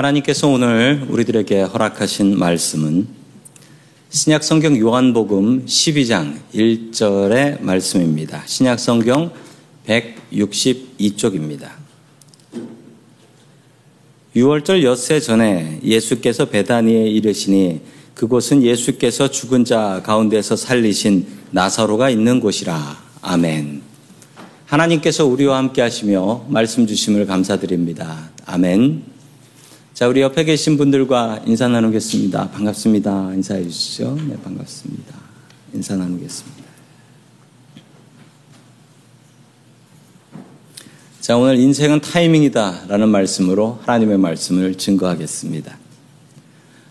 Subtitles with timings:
[0.00, 3.06] 하나님께서 오늘 우리들에게 허락하신 말씀은
[4.08, 8.42] 신약 성경 요한복음 12장 1절의 말씀입니다.
[8.46, 9.30] 신약 성경
[9.86, 11.68] 162쪽입니다.
[14.34, 17.82] 6월절 엿새 전에 예수께서 베다니에 이르시니
[18.14, 22.96] 그곳은 예수께서 죽은 자 가운데서 살리신 나사로가 있는 곳이라.
[23.20, 23.82] 아멘.
[24.64, 28.30] 하나님께서 우리와 함께 하시며 말씀 주심을 감사드립니다.
[28.46, 29.09] 아멘.
[30.00, 32.52] 자, 우리 옆에 계신 분들과 인사 나누겠습니다.
[32.52, 33.34] 반갑습니다.
[33.34, 34.16] 인사해 주시죠.
[34.26, 35.14] 네, 반갑습니다.
[35.74, 36.64] 인사 나누겠습니다.
[41.20, 45.76] 자, 오늘 인생은 타이밍이다 라는 말씀으로 하나님의 말씀을 증거하겠습니다.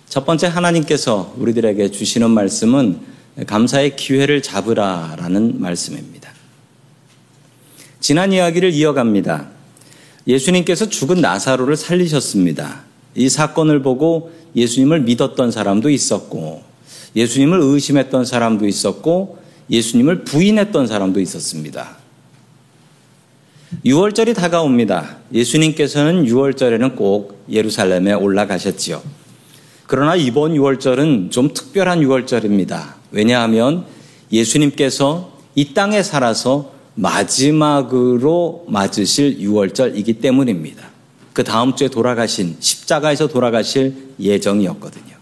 [0.08, 3.00] 첫 번째 하나님께서 우리들에게 주시는 말씀은
[3.48, 6.30] 감사의 기회를 잡으라 라는 말씀입니다.
[8.00, 9.48] 지난 이야기를 이어갑니다.
[10.28, 12.88] 예수님께서 죽은 나사로를 살리셨습니다.
[13.16, 16.64] 이 사건을 보고 예수님을 믿었던 사람도 있었고,
[17.16, 21.98] 예수님을 의심했던 사람도 있었고, 예수님을 부인했던 사람도 있었습니다.
[23.86, 25.18] 6월절이 다가옵니다.
[25.32, 29.02] 예수님께서는 6월절에는 꼭 예루살렘에 올라가셨지요.
[29.86, 32.94] 그러나 이번 6월절은 좀 특별한 6월절입니다.
[33.12, 33.86] 왜냐하면
[34.32, 40.90] 예수님께서 이 땅에 살아서 마지막으로 맞으실 6월절이기 때문입니다.
[41.40, 45.16] 그 다음 주에 돌아가신 십자가에서 돌아가실 예정이었거든요.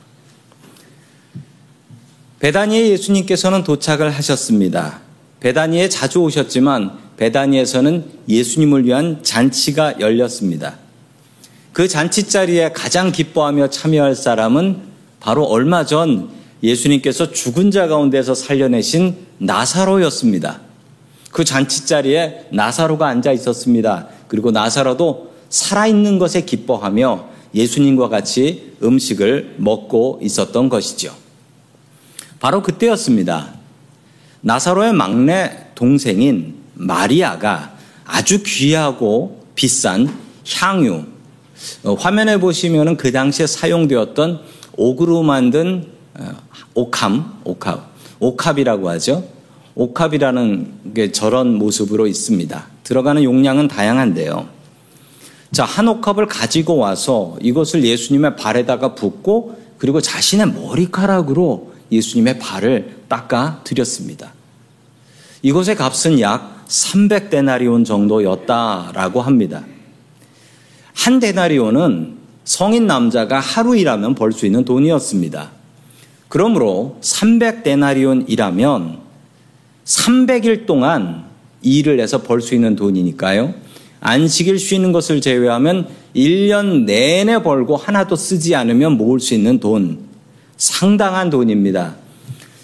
[2.40, 5.02] 베다니에 예수님께서는 도착을 하셨습니다.
[5.42, 10.80] 베다니에 자주 오셨지만 베다니에서는 예수님을 위한 잔치가 열렸습니다.
[11.72, 14.80] 그 잔치 자리에 가장 기뻐하며 참여할 사람은
[15.20, 16.30] 바로 얼마 전
[16.64, 20.62] 예수님께서 죽은 자 가운데서 살려내신 나사로였습니다.
[21.32, 24.08] 그 잔치 자리에 나사로가 앉아 있었습니다.
[24.28, 31.14] 그리고 나사로도 살아있는 것에 기뻐하며 예수님과 같이 음식을 먹고 있었던 것이죠.
[32.40, 33.56] 바로 그때였습니다.
[34.42, 40.08] 나사로의 막내 동생인 마리아가 아주 귀하고 비싼
[40.48, 41.04] 향유,
[41.84, 44.42] 어, 화면에 보시면 그 당시에 사용되었던
[44.78, 46.32] 옥으로 만든 어,
[46.76, 49.28] 옥함, 옥합, 옥합이라고 하죠.
[49.76, 52.68] 옥합이라는 게 저런 모습으로 있습니다.
[52.84, 54.57] 들어가는 용량은 다양한데요.
[55.52, 63.62] 자, 한 옥합을 가지고 와서 이것을 예수님의 발에다가 붓고 그리고 자신의 머리카락으로 예수님의 발을 닦아
[63.64, 64.34] 드렸습니다.
[65.42, 69.64] 이것의 값은 약 300데나리온 정도였다라고 합니다.
[70.94, 75.52] 한 데나리온은 성인 남자가 하루 일하면 벌 수 있는 돈이었습니다.
[76.28, 78.98] 그러므로 300데나리온이라면
[79.86, 81.26] 300일 동안
[81.62, 83.54] 일을 해서 벌 수 있는 돈이니까요.
[84.00, 90.00] 안식일 쉬는 것을 제외하면 1년 내내 벌고 하나도 쓰지 않으면 모을 수 있는 돈.
[90.58, 91.96] 상당한 돈입니다.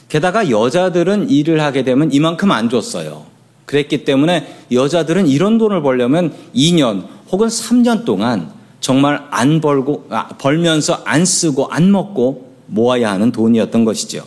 [0.10, 3.26] 게다가 여자들은 일을 하게 되면 이만큼 안 줬어요.
[3.66, 11.02] 그랬기 때문에 여자들은 이런 돈을 벌려면 2년 혹은 3년 동안 정말 안 벌고, 아, 벌면서
[11.06, 14.26] 안 쓰고 안 먹고 모아야 하는 돈이었던 것이죠.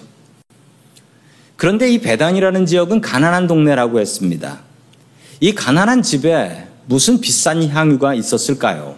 [1.56, 4.60] 그런데 이 배단이라는 지역은 가난한 동네라고 했습니다.
[5.40, 8.96] 이 가난한 집에 무슨 비싼 향유가 있었을까요?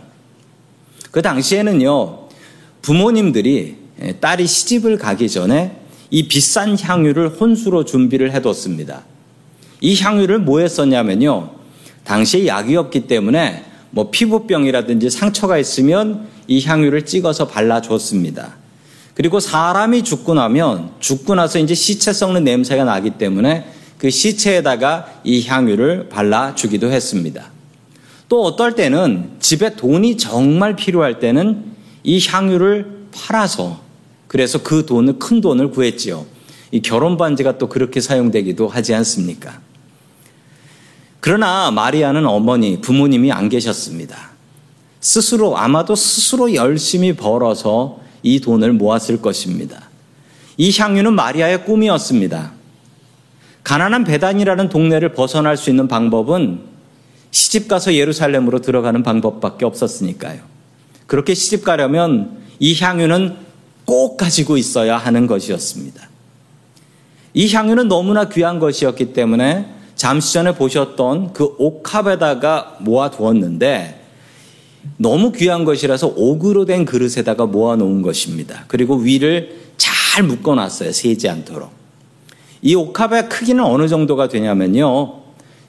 [1.10, 2.28] 그 당시에는요,
[2.82, 3.76] 부모님들이
[4.20, 9.04] 딸이 시집을 가기 전에 이 비싼 향유를 혼수로 준비를 해뒀습니다.
[9.80, 11.50] 이 향유를 뭐에 썼냐면요,
[12.04, 18.56] 당시에 약이 없기 때문에 뭐 피부병이라든지 상처가 있으면 이 향유를 찍어서 발라줬습니다.
[19.14, 23.66] 그리고 사람이 죽고 나면 죽고 나서 이제 시체 썩는 냄새가 나기 때문에
[23.98, 27.50] 그 시체에다가 이 향유를 발라주기도 했습니다.
[28.28, 31.64] 또 어떨 때는 집에 돈이 정말 필요할 때는
[32.04, 33.80] 이 향유를 팔아서
[34.26, 36.26] 그래서 그 돈을 큰 돈을 구했지요.
[36.70, 39.60] 이 결혼 반지가 또 그렇게 사용되기도 하지 않습니까?
[41.20, 44.30] 그러나 마리아는 어머니, 부모님이 안 계셨습니다.
[45.00, 49.88] 스스로, 아마도 스스로 열심히 벌어서 이 돈을 모았을 것입니다.
[50.58, 52.52] 이 향유는 마리아의 꿈이었습니다.
[53.64, 56.60] 가난한 배단이라는 동네를 벗어날 수 있는 방법은
[57.30, 60.40] 시집 가서 예루살렘으로 들어가는 방법밖에 없었으니까요.
[61.06, 63.36] 그렇게 시집 가려면 이 향유는
[63.84, 66.08] 꼭 가지고 있어야 하는 것이었습니다.
[67.34, 74.00] 이 향유는 너무나 귀한 것이었기 때문에 잠시 전에 보셨던 그 옥합에다가 모아두었는데
[74.96, 78.64] 너무 귀한 것이라서 옥으로 된 그릇에다가 모아놓은 것입니다.
[78.68, 80.92] 그리고 위를 잘 묶어놨어요.
[80.92, 81.70] 새지 않도록.
[82.62, 85.17] 이 옥합의 크기는 어느 정도가 되냐면요.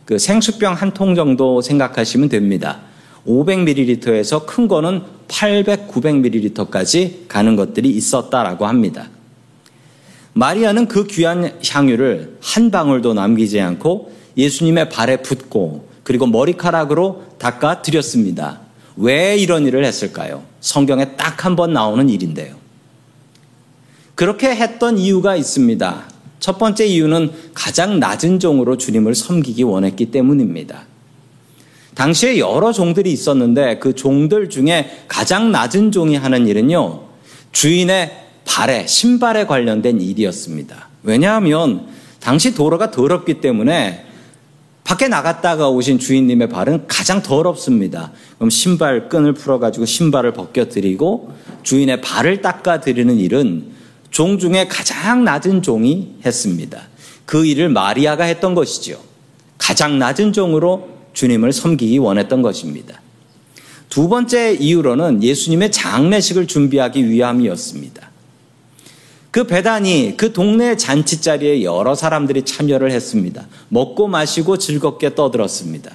[0.09, 2.79] 그 생수병 한 통 정도 생각하시면 됩니다.
[3.27, 9.07] 500ml에서 큰 거는 800, 900ml까지 가는 것들이 있었다라고 합니다.
[10.33, 18.61] 마리아는 그 귀한 향유를 한 방울도 남기지 않고 예수님의 발에 붓고 그리고 머리카락으로 닦아 드렸습니다.
[18.97, 20.41] 왜 이런 일을 했을까요?
[20.59, 22.55] 성경에 딱 한 번 나오는 일인데요.
[24.15, 26.03] 그렇게 했던 이유가 있습니다.
[26.39, 30.83] 첫 번째 이유는 가장 낮은 종으로 주님을 섬기기 원했기 때문입니다.
[31.95, 37.01] 당시에 여러 종들이 있었는데 그 종들 중에 가장 낮은 종이 하는 일은요,
[37.51, 38.11] 주인의
[38.45, 40.87] 발에, 신발에 관련된 일이었습니다.
[41.03, 41.87] 왜냐하면
[42.19, 44.05] 당시 도로가 더럽기 때문에
[44.83, 48.11] 밖에 나갔다가 오신 주인님의 발은 가장 더럽습니다.
[48.37, 51.31] 그럼 신발 끈을 풀어가지고 신발을 벗겨드리고
[51.63, 53.78] 주인의 발을 닦아드리는 일은
[54.11, 56.81] 종 중에 가장 낮은 종이 했습니다.
[57.25, 58.97] 그 일을 마리아가 했던 것이지요.
[59.57, 63.01] 가장 낮은 종으로 주님을 섬기기 원했던 것입니다.
[63.89, 68.09] 두 번째 이유로는 예수님의 장례식을 준비하기 위함이었습니다.
[69.31, 73.47] 그 배단이 그 동네 잔치 자리에 여러 사람들이 참여를 했습니다.
[73.69, 75.91] 먹고 마시고 즐겁게 떠들었습니다.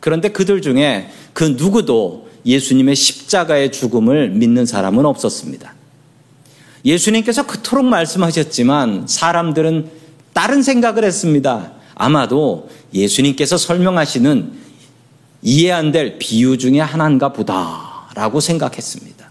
[0.00, 5.73] 그런데 그들 중에 그 누구도 예수님의 십자가의 죽음을 믿는 사람은 없었습니다.
[6.84, 9.90] 예수님께서 그토록 말씀하셨지만 사람들은
[10.32, 11.72] 다른 생각을 했습니다.
[11.94, 14.52] 아마도 예수님께서 설명하시는
[15.42, 19.24] 이해 안 될 비유 중에 하나인가 보다라고 생각했습니다.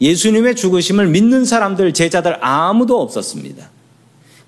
[0.00, 3.70] 예수님의 죽으심을 믿는 사람들, 제자들 아무도 없었습니다.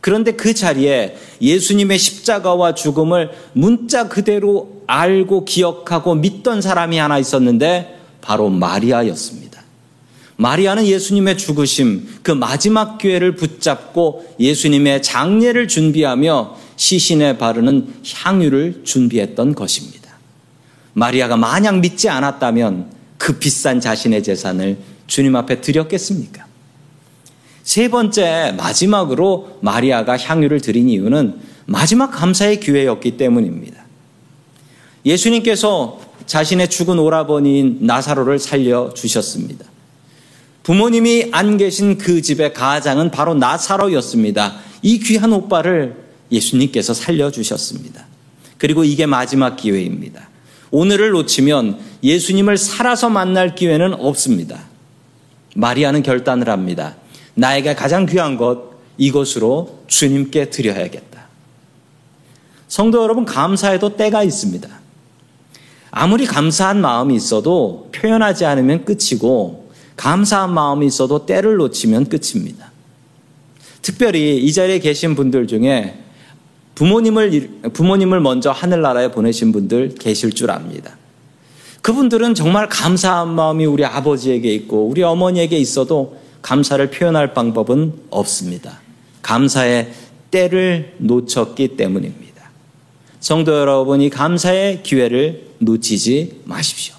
[0.01, 8.49] 그런데 그 자리에 예수님의 십자가와 죽음을 문자 그대로 알고 기억하고 믿던 사람이 하나 있었는데 바로
[8.49, 9.46] 마리아였습니다.
[10.37, 20.19] 마리아는 예수님의 죽으심, 그 마지막 기회를 붙잡고 예수님의 장례를 준비하며 시신에 바르는 향유를 준비했던 것입니다.
[20.93, 26.45] 마리아가 만약 믿지 않았다면 그 비싼 자신의 재산을 주님 앞에 드렸겠습니까?
[27.63, 33.85] 세 번째, 마지막으로 마리아가 향유를 드린 이유는 마지막 감사의 기회였기 때문입니다.
[35.05, 39.76] 예수님께서 자신의 죽은 오라버니인 나사로를 살려주셨습니다.
[40.67, 44.57] 부모님이 안 계신 그 집의 가장은 바로 나사로였습니다.
[44.83, 45.95] 이 귀한 오빠를
[46.33, 48.05] 예수님께서 살려주셨습니다.
[48.59, 50.29] 그리고 이게 마지막 기회입니다.
[50.73, 54.65] 오늘을 놓치면 예수님을 살아서 만날 기회는 없습니다.
[55.55, 56.97] 마리아는 결단을 합니다.
[57.35, 61.29] 나에게 가장 귀한 것 이것으로 주님께 드려야겠다.
[62.67, 64.69] 성도 여러분 감사해도 때가 있습니다.
[65.93, 69.66] 아무리 감사한 마음이 있어도 표현하지 않으면 끝이고
[69.97, 72.71] 감사한 마음이 있어도 때를 놓치면 끝입니다.
[73.83, 75.99] 특별히 이 자리에 계신 분들 중에
[76.75, 80.97] 부모님을 부모님을 먼저 하늘나라에 보내신 분들 계실 줄 압니다.
[81.83, 88.81] 그분들은 정말 감사한 마음이 우리 아버지에게 있고 우리 어머니에게 있어도 감사를 표현할 방법은 없습니다.
[89.23, 89.93] 감사의
[90.31, 92.51] 때를 놓쳤기 때문입니다.
[93.21, 96.96] 성도 여러분이 감사의 기회를 놓치지 마십시오.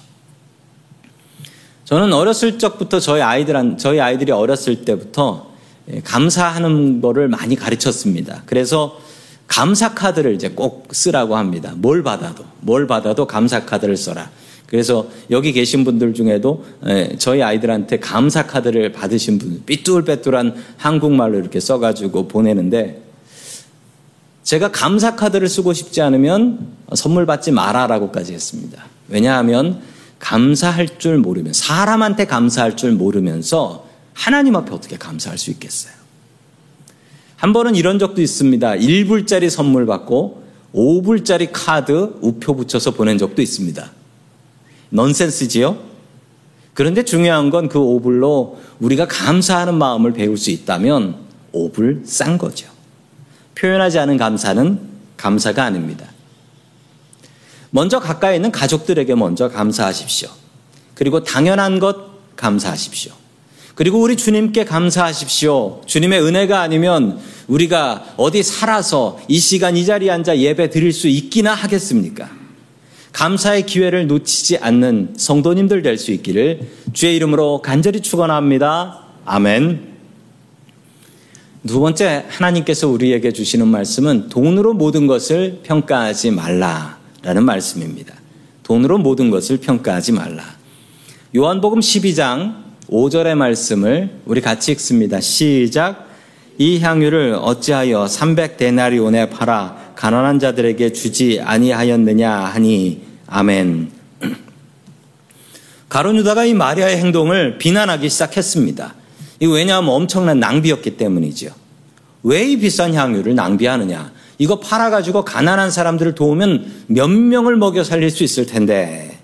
[1.88, 5.50] 저는 어렸을 적부터 저희 아이들 저희 아이들이 어렸을 때부터
[5.90, 8.42] 예, 감사하는 거를 많이 가르쳤습니다.
[8.44, 9.00] 그래서
[9.46, 11.72] 감사 카드를 이제 꼭 쓰라고 합니다.
[11.76, 14.28] 뭘 받아도 뭘 받아도 감사 카드를 써라.
[14.66, 21.58] 그래서 여기 계신 분들 중에도 예, 저희 아이들한테 감사 카드를 받으신 분, 삐뚤빼뚤한 한국말로 이렇게
[21.58, 23.00] 써가지고 보내는데
[24.42, 28.84] 제가 감사 카드를 쓰고 싶지 않으면 선물 받지 마라라고까지 했습니다.
[29.08, 29.80] 왜냐하면
[30.18, 35.92] 감사할 줄 모르면 사람한테 감사할 줄 모르면서 하나님 앞에 어떻게 감사할 수 있겠어요?
[37.36, 38.72] 한 번은 이런 적도 있습니다.
[38.72, 40.42] 1불짜리 선물 받고
[40.74, 43.92] 5불짜리 카드 우표 붙여서 보낸 적도 있습니다.
[44.90, 45.78] 넌센스지요?
[46.74, 51.16] 그런데 중요한 건그 오불로 우리가 감사하는 마음을 배울 수 있다면
[51.52, 52.68] 오불 싼 거죠.
[53.54, 54.80] 표현하지 않은 감사는
[55.16, 56.06] 감사가 아닙니다.
[57.70, 60.28] 먼저 가까이 있는 가족들에게 먼저 감사하십시오.
[60.94, 61.96] 그리고 당연한 것
[62.36, 63.12] 감사하십시오.
[63.74, 65.82] 그리고 우리 주님께 감사하십시오.
[65.86, 71.54] 주님의 은혜가 아니면 우리가 어디 살아서 이 시간 이 자리에 앉아 예배 드릴 수 있기나
[71.54, 72.28] 하겠습니까?
[73.12, 76.60] 감사의 기회를 놓치지 않는 성도님들 될 수 있기를
[76.92, 79.00] 주의 이름으로 간절히 축원합니다.
[79.24, 79.96] 아멘.
[81.66, 88.14] 두 번째 하나님께서 우리에게 주시는 말씀은 돈으로 모든 것을 평가하지 말라 라는 말씀입니다.
[88.62, 90.44] 돈으로 모든 것을 평가하지 말라.
[91.36, 95.20] 요한복음 12장 5절의 말씀을 우리 같이 읽습니다.
[95.20, 96.08] 시작.
[96.58, 103.90] 이 향유를 어찌하여 300데나리온에 팔아 가난한 자들에게 주지 아니하였느냐 하니 아멘.
[105.88, 108.94] 가론 유다가 이 마리아의 행동을 비난하기 시작했습니다.
[109.40, 111.50] 이 왜냐하면 엄청난 낭비였기 때문이죠.
[112.22, 114.12] 왜이 비싼 향유를 낭비하느냐?
[114.38, 119.18] 이거 팔아가지고 가난한 사람들을 도우면 몇 명을 먹여 살릴 수 있을 텐데.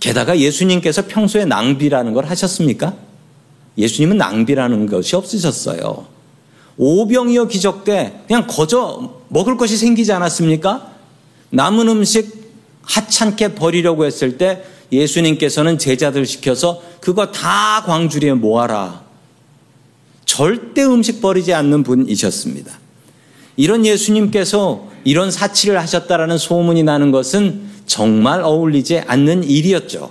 [0.00, 2.94] 게다가 예수님께서 평소에 낭비라는 걸 하셨습니까?
[3.78, 6.06] 예수님은 낭비라는 것이 없으셨어요.
[6.76, 10.90] 오병이어 기적 때 그냥 거저 먹을 것이 생기지 않았습니까?
[11.50, 12.50] 남은 음식
[12.82, 19.02] 하찮게 버리려고 했을 때 예수님께서는 제자들 시켜서 그거 다 광주리에 모아라.
[20.24, 22.81] 절대 음식 버리지 않는 분이셨습니다.
[23.56, 30.10] 이런 예수님께서 이런 사치를 하셨다라는 소문이 나는 것은 정말 어울리지 않는 일이었죠.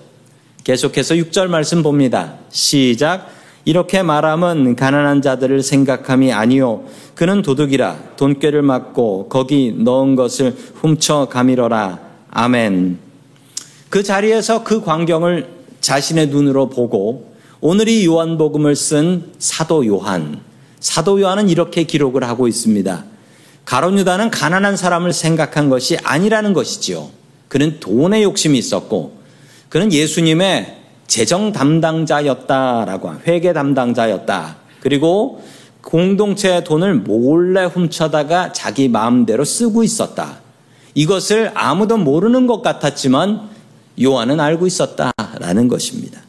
[0.64, 2.36] 계속해서 6절 말씀 봅니다.
[2.52, 3.30] 시작.
[3.66, 6.84] 이렇게 말하면 가난한 자들을 생각함이 아니요
[7.14, 12.00] 그는 도둑이라 돈꾀를 맞고 거기 넣은 것을 훔쳐 가미러라
[12.32, 12.98] 아멘
[13.90, 15.48] 그 자리에서 그 광경을
[15.80, 20.40] 자신의 눈으로 보고 오늘 이 요한복음을 쓴 사도 요한
[20.80, 23.11] 사도 요한은 이렇게 기록을 하고 있습니다
[23.66, 27.10] 가론 유다는 가난한 사람을 생각한 것이 아니라는 것이지요
[27.48, 29.20] 그는 돈에 욕심이 있었고
[29.70, 30.78] 그는 예수님의
[31.08, 34.56] 재정 담당자였다라고 회계 담당자였다.
[34.80, 35.44] 그리고
[35.82, 40.40] 공동체의 돈을 몰래 훔쳐다가 자기 마음대로 쓰고 있었다.
[40.94, 43.50] 이것을 아무도 모르는 것 같았지만
[44.02, 46.22] 요한은 알고 있었다라는 것입니다.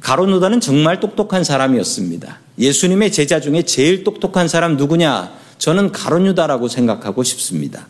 [0.00, 2.38] 가로누다는 정말 똑똑한 사람이었습니다.
[2.58, 5.30] 예수님의 제자 중에 제일 똑똑한 사람 누구냐?
[5.58, 7.86] 저는 가로유다라고 생각하고 싶습니다.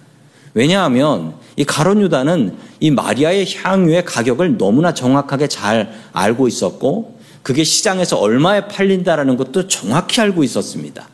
[0.54, 8.18] 왜냐하면 이 가론 유다는 이 마리아의 향유의 가격을 너무나 정확하게 잘 알고 있었고 그게 시장에서
[8.18, 11.08] 얼마에 팔린다라는 것도 정확히 알고 있었습니다.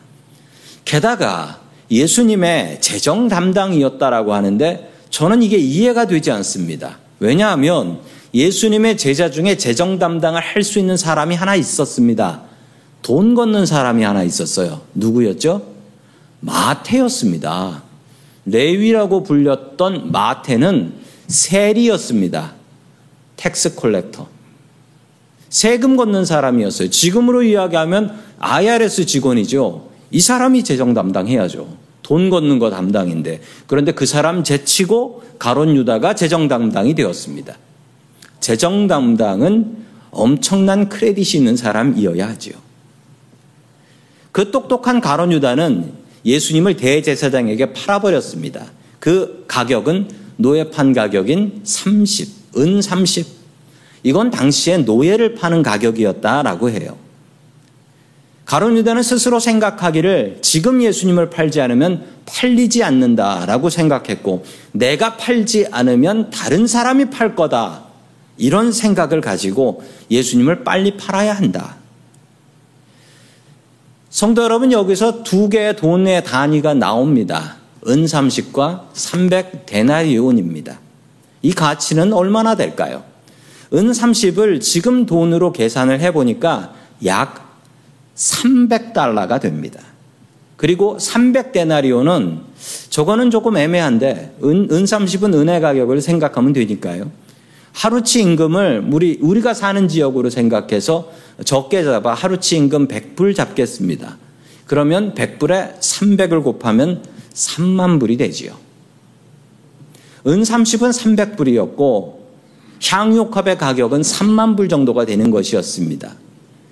[0.84, 6.98] 게다가 예수님의 재정 담당이었다라고 하는데 저는 이게 이해가 되지 않습니다.
[7.20, 8.00] 왜냐하면
[8.32, 12.42] 예수님의 제자 중에 재정 담당을 할 수 있는 사람이 하나 있었습니다.
[13.02, 14.80] 돈 걷는 사람이 하나 있었어요.
[14.94, 15.73] 누구였죠?
[16.44, 17.82] 마태였습니다.
[18.46, 20.94] 레위라고 불렸던 마태는
[21.26, 22.52] 세리였습니다.
[23.36, 24.28] tax collector.
[25.48, 26.90] 세금 걷는 사람이었어요.
[26.90, 29.88] 지금으로 이야기하면 IRS 직원이죠.
[30.10, 31.84] 이 사람이 재정 담당해야죠.
[32.02, 33.40] 돈 걷는 거 담당인데.
[33.66, 37.56] 그런데 그 사람 제치고 가론 유다가 재정 담당이 되었습니다.
[38.40, 42.54] 재정 담당은 엄청난 크레딧이 있는 사람이어야 하지요.
[44.32, 48.66] 그 똑똑한 가론 유다는 예수님을 대제사장에게 팔아버렸습니다.
[48.98, 53.26] 그 가격은 노예판 가격인 30, 은 30.
[54.02, 56.96] 이건 당시에 노예를 파는 가격이었다라고 해요.
[58.44, 66.66] 가론 유다는 스스로 생각하기를 지금 예수님을 팔지 않으면 팔리지 않는다라고 생각했고 내가 팔지 않으면 다른
[66.66, 67.84] 사람이 팔 거다.
[68.36, 71.76] 이런 생각을 가지고 예수님을 빨리 팔아야 한다.
[74.14, 77.56] 성도 여러분 여기서 두 개의 돈의 단위가 나옵니다.
[77.88, 80.78] 은 30과 300 데나리온입니다.
[81.42, 83.02] 이 가치는 얼마나 될까요?
[83.72, 86.74] 은 30을 지금 돈으로 계산을 해보니까
[87.06, 87.58] 약
[88.14, 89.80] 300달러가 됩니다.
[90.56, 92.38] 그리고 300데나리온은
[92.90, 97.10] 저거는 조금 애매한데 은, 은 30은 은의 가격을 생각하면 되니까요.
[97.74, 101.12] 하루치 임금을 우리, 우리가 사는 지역으로 생각해서
[101.44, 104.16] 적게 잡아 하루치 임금 100불 잡겠습니다.
[104.66, 107.02] 그러면 100불에 300을 곱하면
[107.34, 108.56] 3만 불이 되지요.
[110.26, 112.14] 은 30은 300불이었고
[112.82, 116.14] 향유컵의 가격은 3만 불 정도가 되는 것이었습니다.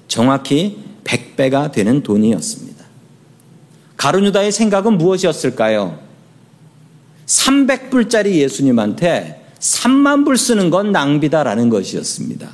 [0.06, 2.84] 정확히 100배가 되는 돈이었습니다.
[3.96, 5.98] 가르뉴다의 생각은 무엇이었을까요?
[7.26, 12.50] 300불짜리 예수님한테 3만 불 쓰는 건 낭비다라는 것이었습니다.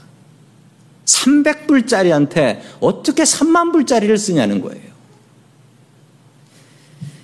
[1.07, 4.89] 300불짜리한테 어떻게 3만 불짜리를 쓰냐는 거예요.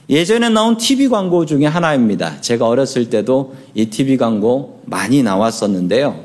[0.09, 2.41] 예전에 나온 TV 광고 중에 하나입니다.
[2.41, 6.25] 제가 어렸을 때도 이 TV 광고 많이 나왔었는데요.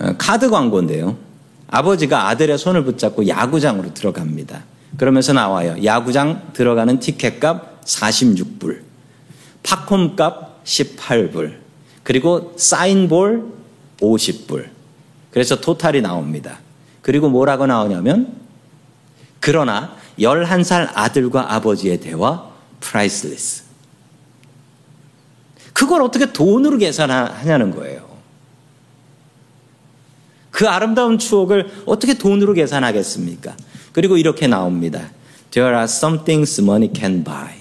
[0.00, 1.16] 어, 카드 광고인데요.
[1.68, 4.64] 아버지가 아들의 손을 붙잡고 야구장으로 들어갑니다.
[4.96, 5.76] 그러면서 나와요.
[5.84, 8.82] 야구장 들어가는 티켓값 46불,
[9.62, 11.56] 팝콘값 18불.
[12.02, 13.52] 그리고 사인볼
[14.00, 14.68] 50불.
[15.30, 16.58] 그래서 total이 나옵니다.
[17.02, 18.34] 그리고 뭐라고 나오냐면
[19.40, 22.50] 그러나 11살 아들과 아버지의 대화
[22.80, 23.64] priceless.
[25.72, 28.10] 그걸 어떻게 돈으로 계산하냐는 거예요.
[30.50, 33.56] 그 아름다운 추억을 어떻게 돈으로 계산하겠습니까?
[33.92, 35.10] 그리고 이렇게 나옵니다.
[35.52, 37.59] There are some things money can buy.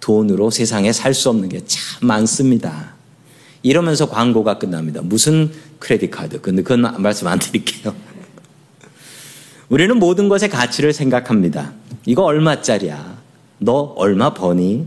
[0.00, 2.94] 돈으로 세상에 살 수 없는 게 참 많습니다.
[3.62, 5.00] 이러면서 광고가 끝납니다.
[5.02, 6.40] 무슨 크레딧 카드?
[6.40, 7.94] 근데 그건 말씀 안 드릴게요.
[9.68, 11.72] 우리는 모든 것의 가치를 생각합니다.
[12.06, 13.18] 이거 얼마짜리야?
[13.58, 14.86] 너 얼마 버니?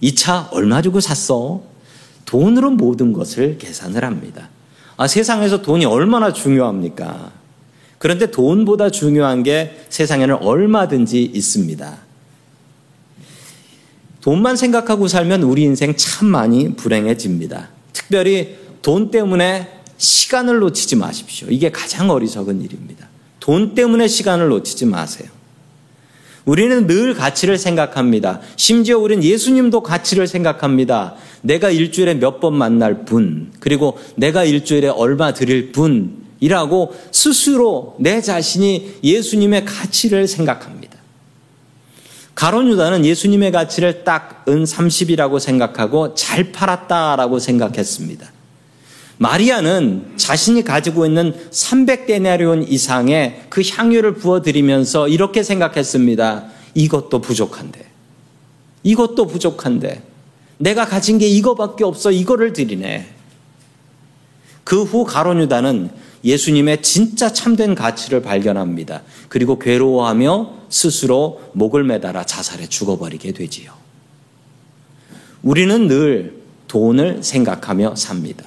[0.00, 1.62] 이 차 얼마 주고 샀어?
[2.24, 4.48] 돈으로 모든 것을 계산을 합니다.
[4.96, 7.32] 아, 세상에서 돈이 얼마나 중요합니까?
[7.98, 11.98] 그런데 돈보다 중요한 게 세상에는 얼마든지 있습니다.
[14.22, 17.68] 돈만 생각하고 살면 우리 인생 참 많이 불행해집니다.
[17.92, 21.48] 특별히 돈 때문에 시간을 놓치지 마십시오.
[21.50, 23.08] 이게 가장 어리석은 일입니다.
[23.40, 25.28] 돈 때문에 시간을 놓치지 마세요.
[26.44, 28.40] 우리는 늘 가치를 생각합니다.
[28.56, 31.14] 심지어 우리는 예수님도 가치를 생각합니다.
[31.42, 38.94] 내가 일주일에 몇 번 만날 분, 그리고 내가 일주일에 얼마 드릴 분이라고 스스로 내 자신이
[39.04, 40.77] 예수님의 가치를 생각합니다.
[42.38, 48.30] 가론 유다는 예수님의 가치를 딱 은 30이라고 생각하고 잘 팔았다라고 생각했습니다.
[49.18, 56.46] 마리아는 자신이 가지고 있는 300데나리온 이상의 그 향유를 부어드리면서 이렇게 생각했습니다.
[56.74, 57.84] 이것도 부족한데.
[58.84, 60.02] 이것도 부족한데.
[60.58, 62.12] 내가 가진 게 이거밖에 없어.
[62.12, 63.06] 이거를 드리네.
[64.62, 65.90] 그 후 가론 유다는
[66.22, 69.02] 예수님의 진짜 참된 가치를 발견합니다.
[69.28, 73.72] 그리고 괴로워하며 스스로 목을 매달아 자살해 죽어버리게 되지요.
[75.42, 78.44] 우리는 늘 돈을 생각하며 삽니다.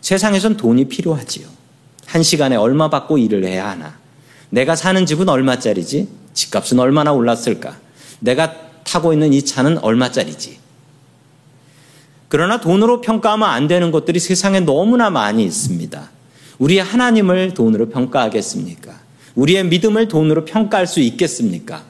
[0.00, 1.46] 세상에선 돈이 필요하지요.
[2.06, 3.96] 한 시간에 얼마 받고 일을 해야 하나?
[4.50, 6.08] 내가 사는 집은 얼마짜리지?
[6.34, 7.76] 집값은 얼마나 올랐을까?
[8.20, 8.54] 내가
[8.84, 10.58] 타고 있는 이 차는 얼마짜리지?
[12.28, 16.10] 그러나 돈으로 평가하면 안 되는 것들이 세상에 너무나 많이 있습니다.
[16.58, 19.03] 우리의 하나님을 돈으로 평가하겠습니까?
[19.34, 21.84] 우리의 믿음을 돈으로 평가할 수 있겠습니까?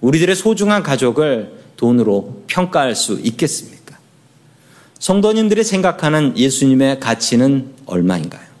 [0.00, 3.98] 우리들의 소중한 가족을 돈으로 평가할 수 있겠습니까?
[4.98, 8.52] 성도님들이 생각하는 예수님의 가치는 얼마인가요?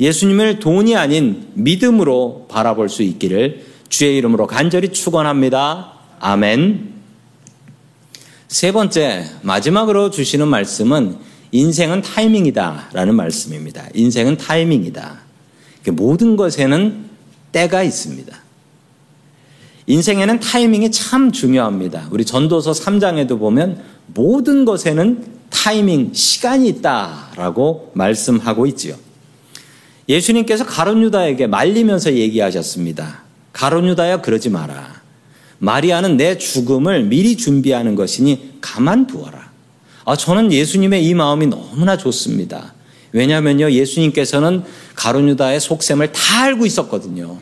[0.00, 5.92] 예수님을 돈이 아닌 믿음으로 바라볼 수 있기를 주의 이름으로 간절히 축원합니다.
[6.18, 6.94] 아멘.
[8.48, 11.16] 세 번째 마지막으로 주시는 말씀은
[11.52, 13.86] 인생은 타이밍이다라는 말씀입니다.
[13.94, 15.20] 인생은 타이밍이다.
[15.92, 17.04] 모든 것에는
[17.54, 18.36] 때가 있습니다.
[19.86, 22.08] 인생에는 타이밍이 참 중요합니다.
[22.10, 28.96] 우리 전도서 3장에도 보면 모든 것에는 타이밍, 시간이 있다라고 말씀하고 있지요.
[30.08, 33.22] 예수님께서 가론유다에게 말리면서 얘기하셨습니다.
[33.52, 35.02] 가론유다야 그러지 마라.
[35.58, 39.50] 마리아는 내 죽음을 미리 준비하는 것이니 가만 두어라.
[40.04, 42.73] 아, 저는 예수님의 이 마음이 너무나 좋습니다.
[43.14, 44.64] 왜냐하면요, 예수님께서는
[44.96, 47.38] 가론 유다의 속셈을 다 알고 있었거든요.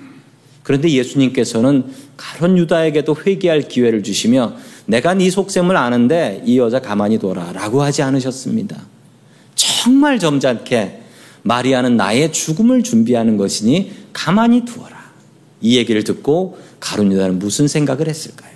[0.62, 1.86] 그런데 예수님께서는
[2.18, 4.54] 가론 유다에게도 회개할 기회를 주시며
[4.84, 8.84] 내가 네 속셈을 아는데 이 여자 가만히 둬라 라고 하지 않으셨습니다.
[9.54, 11.00] 정말 점잖게
[11.42, 15.10] 마리아는 나의 죽음을 준비하는 것이니 가만히 두어라.
[15.62, 18.51] 이 얘기를 듣고 가룟 유다는 무슨 생각을 했을까요?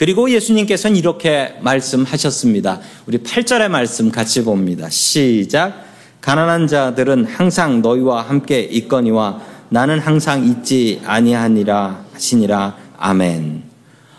[0.00, 2.80] 그리고 예수님께서는 이렇게 말씀하셨습니다.
[3.04, 4.88] 우리 8절의 말씀 같이 봅니다.
[4.88, 5.84] 시작.
[6.22, 12.76] 가난한 자들은 항상 너희와 함께 있거니와 나는 항상 있지 아니하니라 하시니라.
[12.96, 13.62] 아멘.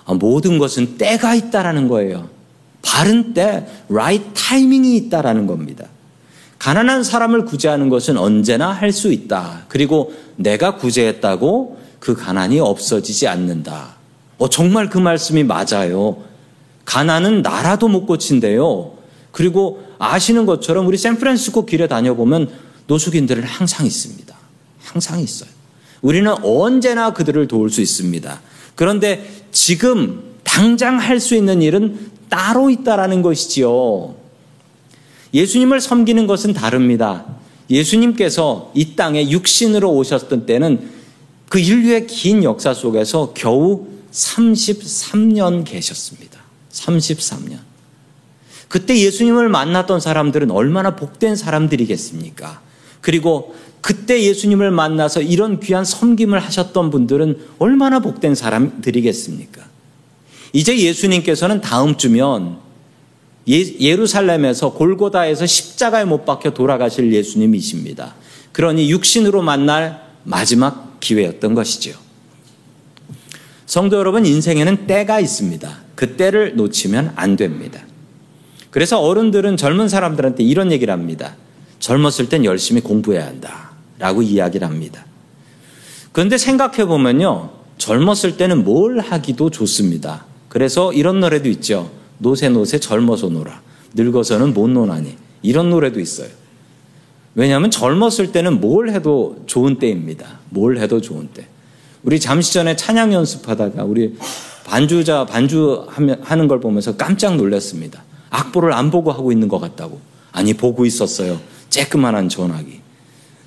[0.06, 2.30] 아, 모든 것은 때가 있다라는 거예요.
[2.84, 5.88] 바른 때, right 타이밍이 있다라는 겁니다.
[6.60, 9.64] 가난한 사람을 구제하는 것은 언제나 할 수 있다.
[9.68, 14.01] 그리고 내가 구제했다고 그 가난이 없어지지 않는다.
[14.42, 16.18] 어, 정말 그 말씀이 맞아요.
[16.84, 18.94] 가난은 나라도 못 고친대요.
[19.32, 22.50] 그리고 아시는 것처럼 우리 샌프란시스코 길에 다녀보면
[22.88, 24.36] 노숙인들은 항상 있습니다.
[24.82, 25.50] 항상 있어요.
[26.02, 28.42] 우리는 언제나 그들을 도울 수 있습니다.
[28.74, 34.16] 그런데 지금 당장 할 수 있는 일은 따로 있다라는 것이지요.
[35.36, 37.26] 예수님을 섬기는 것은 다릅니다.
[37.70, 40.90] 예수님께서 이 땅에 육신으로 오셨던 때는
[41.48, 46.40] 그 인류의 긴 역사 속에서 겨우 33년 계셨습니다.
[46.72, 47.60] 33년.
[48.68, 52.62] 그때 예수님을 만났던 사람들은 얼마나 복된 사람들이겠습니까?
[53.02, 59.66] 그리고 그때 예수님을 만나서 이런 귀한 섬김을 하셨던 분들은 얼마나 복된 사람들이겠습니까?
[60.54, 62.60] 이제 예수님께서는 다음 주면
[63.48, 68.16] 예, 루살렘에서 골고다에서 십자가에 못 박혀 돌아가실 예수님이십니다.
[68.52, 72.11] 그러니 육신으로 만날 마지막 기회였던 것이죠.
[73.72, 75.78] 성도 여러분, 인생에는 때가 있습니다.
[75.96, 77.80] 그 때를 놓치면 안 됩니다.
[78.70, 81.38] 그래서 어른들은 젊은 사람들한테 이런 얘기를 합니다.
[81.80, 83.72] 젊었을 땐 열심히 공부해야 한다.
[83.98, 85.06] 라고 이야기를 합니다.
[86.12, 87.52] 그런데 생각해 보면요.
[87.78, 90.26] 젊었을 때는 뭘 하기도 좋습니다.
[90.50, 91.92] 그래서 이런 노래도 있죠.
[92.18, 93.62] 노세 노세 젊어서 놀아.
[93.94, 95.16] 늙어서는 못 노나니.
[95.44, 96.28] 이런 노래도 있어요.
[97.36, 100.40] 왜냐하면 젊었을 때는 뭘 해도 좋은 때입니다.
[100.50, 101.48] 뭘 해도 좋은 때.
[102.04, 104.16] 우리 잠시 전에 찬양 연습하다가 우리
[104.66, 105.86] 반주자 반주
[106.22, 108.04] 하는 걸 보면서 깜짝 놀랐습니다.
[108.30, 110.00] 악보를 안 보고 하고 있는 것 같다고.
[110.32, 111.40] 아니 보고 있었어요.
[111.70, 112.80] 쬐끄만한 전화기.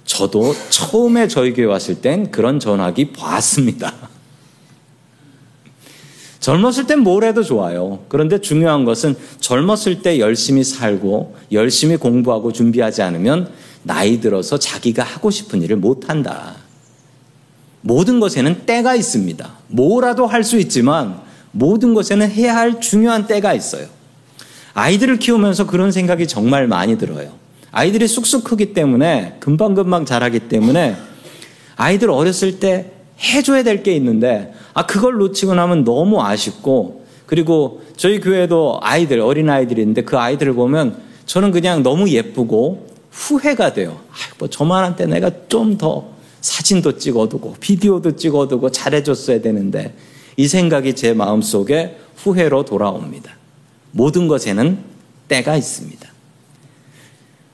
[0.04, 3.92] 저도 처음에 저희 교회 왔을 땐 그런 전화기 봤습니다.
[6.40, 8.04] 젊었을 땐 뭘 해도 좋아요.
[8.08, 13.50] 그런데 중요한 것은 젊었을 때 열심히 살고 열심히 공부하고 준비하지 않으면
[13.82, 16.63] 나이 들어서 자기가 하고 싶은 일을 못 한다.
[17.84, 19.50] 모든 것에는 때가 있습니다.
[19.68, 21.20] 뭐라도 할 수 있지만
[21.52, 23.86] 모든 것에는 해야 할 중요한 때가 있어요.
[24.72, 27.32] 아이들을 키우면서 그런 생각이 정말 많이 들어요.
[27.70, 30.96] 아이들이 쑥쑥 크기 때문에 금방금방 자라기 때문에
[31.76, 38.18] 아이들 어렸을 때 해줘야 될 게 있는데 아 그걸 놓치고 나면 너무 아쉽고 그리고 저희
[38.20, 43.98] 교회도 아이들 어린 아이들이 있는데 그 아이들을 보면 저는 그냥 너무 예쁘고 후회가 돼요.
[44.10, 46.13] 아, 뭐 저만한 때 내가 좀 더
[46.44, 49.94] 사진도 찍어두고 비디오도 찍어두고 잘해줬어야 되는데
[50.36, 53.34] 이 생각이 제 마음속에 후회로 돌아옵니다.
[53.92, 54.76] 모든 것에는
[55.26, 56.06] 때가 있습니다.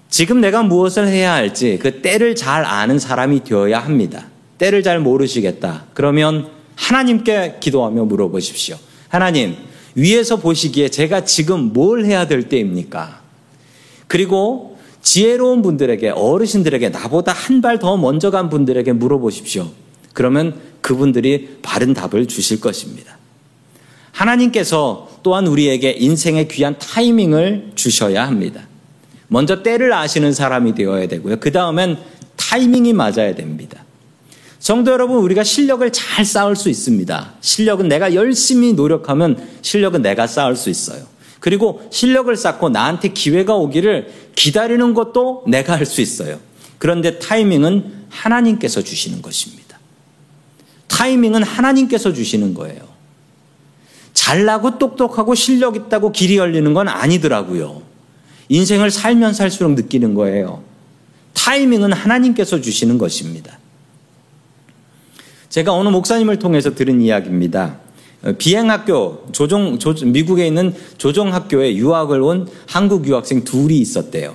[0.09, 4.27] 지금 내가 무엇을 해야 할지 그 때를 잘 아는 사람이 되어야 합니다.
[4.59, 5.85] 때를 잘 모르시겠다.
[5.95, 8.77] 그러면 하나님께 기도하며 물어보십시오.
[9.09, 9.55] 하나님,
[9.95, 13.23] 위에서 보시기에 제가 지금 뭘 해야 될 때입니까?
[14.09, 14.70] 그리고
[15.03, 19.69] 지혜로운 분들에게, 어르신들에게, 나보다 한 발 더 먼저 간 분들에게 물어보십시오.
[20.13, 23.17] 그러면 그분들이 바른 답을 주실 것입니다.
[24.13, 28.63] 하나님께서 또한 우리에게 인생의 귀한 타이밍을 주셔야 합니다.
[29.29, 31.39] 먼저 때를 아시는 사람이 되어야 되고요.
[31.41, 31.99] 그 다음엔
[32.37, 33.85] 타이밍이 맞아야 됩니다.
[34.59, 37.35] 성도 여러분, 우리가 실력을 잘 쌓을 수 있습니다.
[37.41, 41.03] 실력은 내가 열심히 노력하면 실력은 내가 쌓을 수 있어요.
[41.41, 46.39] 그리고 실력을 쌓고 나한테 기회가 오기를 기다리는 것도 내가 할 수 있어요.
[46.79, 49.79] 그런데 타이밍은 하나님께서 주시는 것입니다.
[50.89, 52.89] 타이밍은 하나님께서 주시는 거예요.
[54.13, 57.83] 잘나고 똑똑하고 실력 있다고 길이 열리는 건 아니더라고요.
[58.49, 60.63] 인생을 살면 살수록 느끼는 거예요.
[61.33, 63.59] 타이밍은 하나님께서 주시는 것입니다.
[65.49, 67.79] 제가 어느 목사님을 통해서 들은 이야기입니다.
[68.39, 74.35] 비행학교, 조종, 조, 미국에 있는 조종학교에 유학을 온 한국 유학생 둘이 있었대요.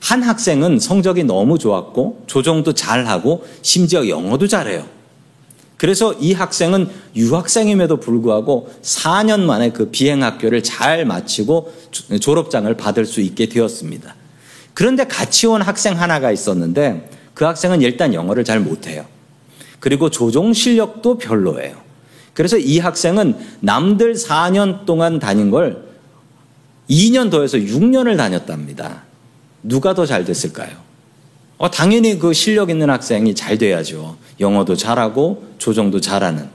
[0.00, 4.86] 한 학생은 성적이 너무 좋았고, 조종도 잘하고, 심지어 영어도 잘해요.
[5.76, 11.72] 그래서 이 학생은 유학생임에도 불구하고 4년 만에 그 비행학교를 잘 마치고
[12.20, 14.14] 졸업장을 받을 수 있게 되었습니다.
[14.72, 19.04] 그런데 같이 온 학생 하나가 있었는데 그 학생은 일단 영어를 잘 못해요.
[19.78, 21.85] 그리고 조종 실력도 별로예요.
[22.36, 25.86] 그래서 이 학생은 남들 4년 동안 다닌 걸
[26.90, 29.04] 2년 더해서 6년을 다녔답니다.
[29.62, 30.76] 누가 더 잘 됐을까요?
[31.56, 34.18] 어, 당연히 그 실력 있는 학생이 잘 돼야죠.
[34.38, 36.46] 영어도 잘하고 조정도 잘하는.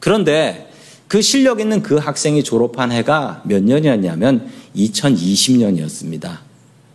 [0.00, 0.68] 그런데
[1.06, 6.38] 그 실력 있는 그 학생이 졸업한 해가 몇 년이었냐면 2020년이었습니다.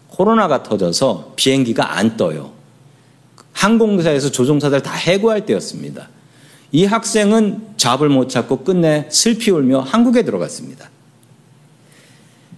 [0.09, 2.51] 코로나가 터져서 비행기가 안 떠요.
[3.53, 6.09] 항공사에서 조종사들 다 해고할 때였습니다.
[6.71, 10.89] 이 학생은 잡을 못 찾고 끝내 슬피 울며 한국에 들어갔습니다.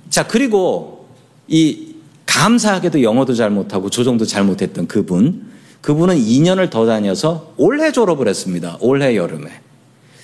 [0.09, 1.07] 자, 그리고
[1.47, 1.95] 이
[2.25, 5.47] 감사하게도 영어도 잘 못하고 조정도 잘 못했던 그분,
[5.81, 8.77] 그분은 2년을 더 다녀서 올해 졸업을 했습니다.
[8.81, 9.49] 올해 여름에.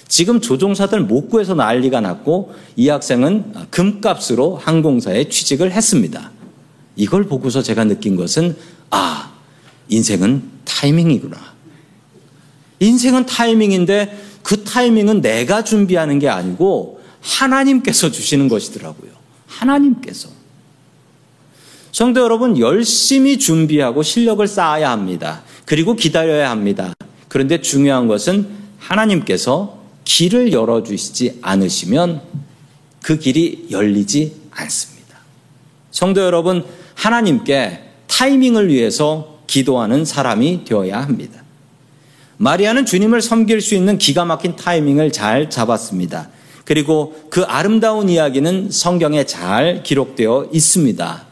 [0.07, 6.31] 지금 조종사들 못 구해서 난리가 났고 이 학생은 금값으로 항공사에 취직을 했습니다.
[6.95, 8.55] 이걸 보고서 제가 느낀 것은
[8.91, 9.33] 아,
[9.89, 11.54] 인생은 타이밍이구나.
[12.79, 19.11] 인생은 타이밍인데 그 타이밍은 내가 준비하는 게 아니고 하나님께서 주시는 것이더라고요.
[19.47, 20.29] 하나님께서.
[21.91, 25.43] 성도 여러분, 열심히 준비하고 실력을 쌓아야 합니다.
[25.65, 26.93] 그리고 기다려야 합니다.
[27.29, 32.21] 그런데 중요한 것은 하나님께서 길을 열어주시지 않으시면
[33.01, 35.17] 그 길이 열리지 않습니다.
[35.91, 41.44] 성도 여러분, 하나님께 타이밍을 위해서 기도하는 사람이 되어야 합니다.
[42.37, 46.29] 마리아는 주님을 섬길 수 있는 기가 막힌 타이밍을 잘 잡았습니다.
[46.65, 51.25] 그리고 그 아름다운 이야기는 성경에 잘 기록되어 있습니다.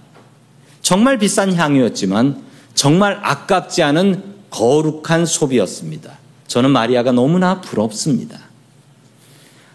[0.81, 2.43] 정말 비싼 향이었지만
[2.75, 6.19] 정말 아깝지 않은 거룩한 소비였습니다.
[6.47, 8.39] 저는 마리아가 너무나 부럽습니다.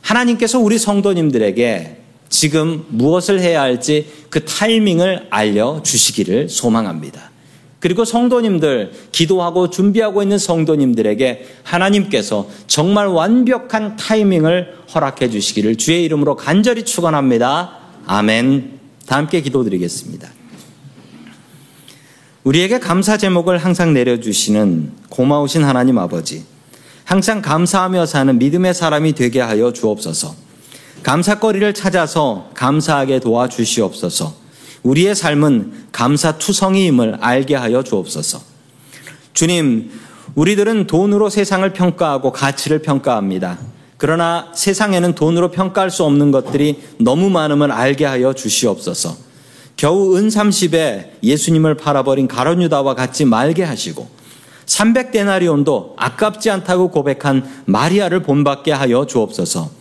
[0.01, 1.97] 하나님께서 우리 성도님들에게
[2.29, 7.28] 지금 무엇을 해야 할지 그 타이밍을 알려주시기를 소망합니다.
[7.81, 16.85] 그리고 성도님들, 기도하고 준비하고 있는 성도님들에게 하나님께서 정말 완벽한 타이밍을 허락해 주시기를 주의 이름으로 간절히
[16.85, 17.77] 축원합니다.
[18.07, 18.79] 아멘.
[19.07, 20.29] 다 함께 기도드리겠습니다.
[22.43, 26.45] 우리에게 감사 제목을 항상 내려주시는 고마우신 하나님 아버지.
[27.05, 30.35] 항상 감사하며 사는 믿음의 사람이 되게 하여 주옵소서.
[31.03, 34.48] 감사거리를 찾아서 감사하게 도와주시옵소서.
[34.83, 38.41] 우리의 삶은 감사투성이임을 알게 하여 주옵소서.
[39.33, 39.91] 주님,
[40.35, 43.59] 우리들은 돈으로 세상을 평가하고 가치를 평가합니다.
[43.97, 49.17] 그러나 세상에는 돈으로 평가할 수 없는 것들이 너무 많음을 알게 하여 주시옵소서.
[49.77, 54.09] 겨우 은 30에 예수님을 팔아버린 가론유다와 같이 말게 하시고
[54.67, 59.78] 300데나리온도 아깝지 않다고 고백한 마리아를 본받게 하여 주옵소서.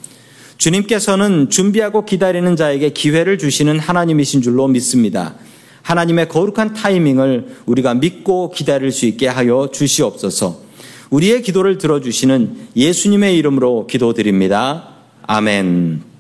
[0.57, 5.35] 주님께서는 준비하고 기다리는 자에게 기회를 주시는 하나님이신 줄로 믿습니다.
[5.83, 10.61] 하나님의 거룩한 타이밍을 우리가 믿고 기다릴 수 있게 하여 주시옵소서.
[11.09, 14.89] 우리의 기도를 들어주시는 예수님의 이름으로 기도드립니다.
[15.25, 16.16] 아멘.